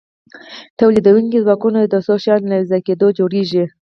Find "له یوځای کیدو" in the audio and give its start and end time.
2.49-3.07